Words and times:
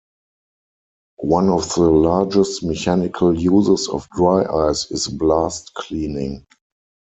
One 1.19 1.49
of 1.49 1.75
the 1.75 1.81
largest 1.91 2.63
mechanical 2.63 3.39
uses 3.39 3.87
of 3.87 4.09
dry 4.09 4.41
ice 4.69 4.89
is 4.89 5.07
blast 5.07 5.75
cleaning. 5.75 6.47